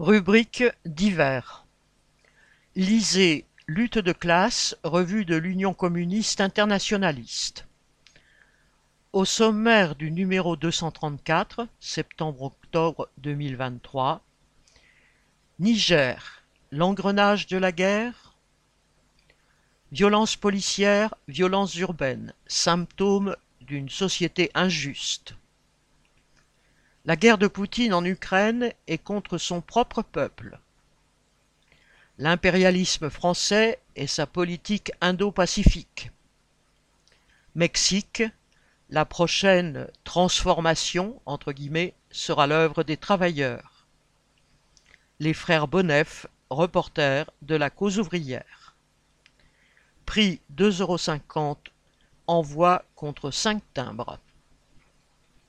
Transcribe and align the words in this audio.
Rubrique 0.00 0.64
divers. 0.86 1.66
Lisez 2.74 3.44
Lutte 3.66 3.98
de 3.98 4.12
classe, 4.12 4.74
revue 4.82 5.26
de 5.26 5.36
l'Union 5.36 5.74
communiste 5.74 6.40
internationaliste. 6.40 7.66
Au 9.12 9.26
sommaire 9.26 9.96
du 9.96 10.10
numéro 10.10 10.56
234, 10.56 11.68
septembre-octobre 11.80 13.10
2023, 13.18 14.22
Niger, 15.58 16.44
l'engrenage 16.70 17.46
de 17.46 17.58
la 17.58 17.70
guerre 17.70 18.34
Violences 19.92 20.36
policières, 20.36 21.14
violences 21.28 21.74
urbaines, 21.74 22.32
symptômes 22.46 23.36
d'une 23.60 23.90
société 23.90 24.50
injuste. 24.54 25.34
La 27.06 27.16
guerre 27.16 27.38
de 27.38 27.46
Poutine 27.46 27.94
en 27.94 28.04
Ukraine 28.04 28.74
est 28.86 28.98
contre 28.98 29.38
son 29.38 29.62
propre 29.62 30.02
peuple. 30.02 30.58
L'impérialisme 32.18 33.08
français 33.08 33.80
et 33.96 34.06
sa 34.06 34.26
politique 34.26 34.92
indo-pacifique. 35.00 36.10
Mexique, 37.54 38.22
la 38.90 39.06
prochaine 39.06 39.88
transformation, 40.04 41.22
entre 41.24 41.52
guillemets, 41.52 41.94
sera 42.10 42.46
l'œuvre 42.46 42.82
des 42.82 42.98
travailleurs. 42.98 43.86
Les 45.20 45.32
frères 45.32 45.68
Bonnef, 45.68 46.26
reporters 46.50 47.30
de 47.40 47.54
la 47.54 47.70
cause 47.70 47.98
ouvrière. 47.98 48.76
Prix 50.04 50.40
2,50 50.54 50.82
euros, 50.82 51.56
envoi 52.26 52.84
contre 52.94 53.30
5 53.30 53.62
timbres. 53.72 54.18